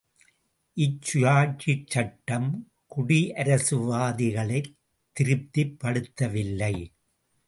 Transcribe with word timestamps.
இச்சுயாட்சிச்சட்டம் 0.77 2.47
குடியரசுவாதிகளைத் 2.95 4.71
திருப்திப்படுத்தவில்லை. 5.15 6.73